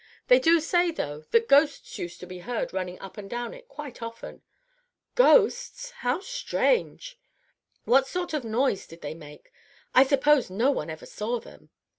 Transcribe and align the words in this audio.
They 0.29 0.39
do 0.39 0.59
say, 0.59 0.89
though, 0.89 1.25
that 1.29 1.47
ghosts 1.47 1.99
used 1.99 2.19
to 2.21 2.25
be 2.25 2.39
heard 2.39 2.73
running 2.73 2.99
up 2.99 3.17
and 3.19 3.29
down 3.29 3.53
it 3.53 3.67
quite 3.67 4.01
often." 4.01 4.41
"Ghosts! 5.13 5.91
How 5.99 6.21
strange! 6.21 7.19
What 7.85 8.07
sort 8.07 8.33
of 8.33 8.43
noise 8.43 8.87
did 8.87 9.01
they 9.01 9.13
make? 9.13 9.51
I 9.93 10.03
suppose 10.03 10.49
no 10.49 10.71
one 10.71 10.89
ever 10.89 11.05
saw 11.05 11.39
them." 11.39 11.69